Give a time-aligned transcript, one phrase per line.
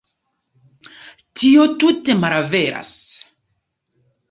[1.41, 2.97] Tio tute malveras.